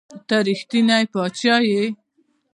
[0.27, 1.83] ته رښتونے باچا ئې